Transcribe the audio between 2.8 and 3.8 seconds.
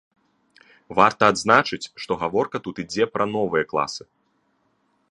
ідзе пра новыя